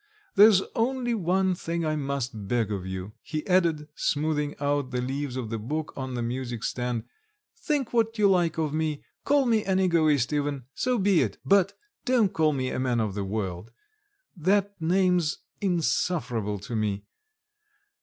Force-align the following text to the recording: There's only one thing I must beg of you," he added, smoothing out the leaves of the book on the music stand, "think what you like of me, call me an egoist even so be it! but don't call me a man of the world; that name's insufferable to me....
There's 0.33 0.63
only 0.73 1.13
one 1.13 1.53
thing 1.53 1.85
I 1.85 1.95
must 1.95 2.47
beg 2.47 2.71
of 2.71 2.87
you," 2.87 3.13
he 3.21 3.45
added, 3.45 3.87
smoothing 3.93 4.55
out 4.59 4.89
the 4.89 4.99
leaves 4.99 5.37
of 5.37 5.51
the 5.51 5.59
book 5.59 5.93
on 5.95 6.15
the 6.15 6.23
music 6.23 6.63
stand, 6.63 7.03
"think 7.55 7.93
what 7.93 8.17
you 8.17 8.27
like 8.27 8.57
of 8.57 8.73
me, 8.73 9.03
call 9.23 9.45
me 9.45 9.63
an 9.63 9.79
egoist 9.79 10.33
even 10.33 10.63
so 10.73 10.97
be 10.97 11.21
it! 11.21 11.37
but 11.45 11.73
don't 12.03 12.33
call 12.33 12.51
me 12.51 12.71
a 12.71 12.79
man 12.79 12.99
of 12.99 13.13
the 13.13 13.23
world; 13.23 13.69
that 14.35 14.73
name's 14.81 15.37
insufferable 15.61 16.57
to 16.57 16.75
me.... 16.75 17.03